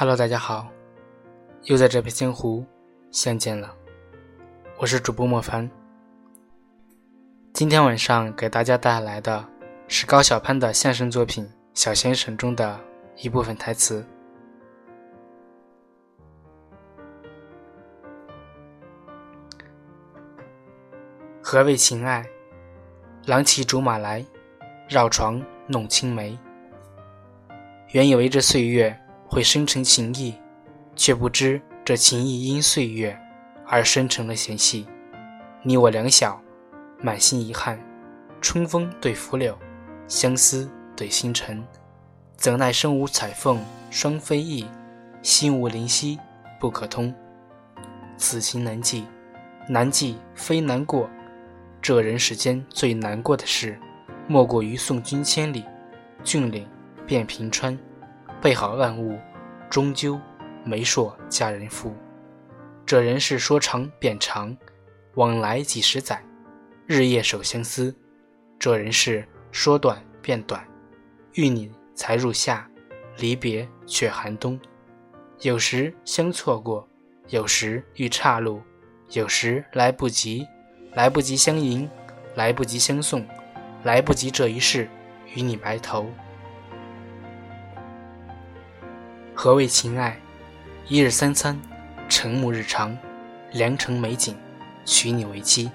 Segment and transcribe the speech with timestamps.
[0.00, 0.68] Hello，大家好，
[1.64, 2.64] 又在这片江湖
[3.10, 3.74] 相见了。
[4.78, 5.68] 我是主播莫凡。
[7.52, 9.44] 今天晚上给大家带来的
[9.88, 12.78] 是高晓攀的相声作品《小先生》中的
[13.16, 14.06] 一部分台词。
[21.42, 22.24] 何谓情爱？
[23.26, 24.24] 郎骑竹马来，
[24.88, 26.38] 绕床弄青梅。
[27.90, 28.96] 原以为这岁月
[29.28, 30.34] 会生成情谊，
[30.96, 33.16] 却不知这情谊因岁月
[33.66, 34.86] 而生成了嫌隙。
[35.62, 36.40] 你我两小，
[37.00, 37.78] 满心遗憾。
[38.40, 39.56] 春风对拂柳，
[40.06, 41.62] 相思对星辰。
[42.36, 43.60] 怎奈身无彩凤
[43.90, 44.64] 双飞翼，
[45.22, 46.18] 心无灵犀
[46.58, 47.12] 不可通。
[48.16, 49.04] 此情难寄，
[49.68, 51.10] 难寄非难过。
[51.82, 53.78] 这人世间最难过的事，
[54.26, 55.64] 莫过于送君千里，
[56.24, 56.66] 峻岭
[57.06, 57.78] 变平川，
[58.40, 59.18] 备好万物，
[59.70, 60.20] 终究
[60.64, 61.94] 媒妁佳人妇。
[62.86, 64.56] 这人世说长变长，
[65.14, 66.22] 往来几十载，
[66.86, 67.94] 日夜守相思。
[68.58, 70.66] 这人世说短变短，
[71.34, 72.68] 遇你才入夏，
[73.18, 74.58] 离别却寒冬。
[75.40, 76.88] 有时相错过，
[77.28, 78.60] 有时遇岔路，
[79.10, 80.46] 有时来不及。
[80.94, 81.88] 来不及相迎，
[82.34, 83.24] 来不及相送，
[83.84, 84.88] 来不及这一世
[85.34, 86.10] 与你白头。
[89.40, 90.18] 何谓情爱？
[90.88, 91.56] 一日三餐，
[92.08, 92.98] 晨暮日常，
[93.52, 94.34] 良辰美景，
[94.84, 95.70] 娶你为妻。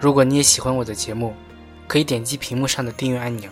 [0.00, 1.34] 如果你也喜欢我的节目，
[1.86, 3.50] 可以点击屏幕上的订阅按钮。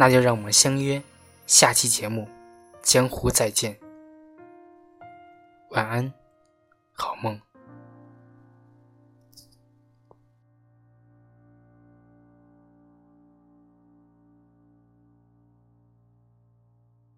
[0.00, 1.02] 那就让我们相约
[1.46, 2.26] 下期节目，
[2.80, 3.76] 江湖再见。
[5.72, 6.10] 晚安，
[6.94, 7.38] 好梦。